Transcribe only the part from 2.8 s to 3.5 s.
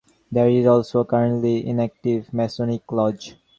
Lodge.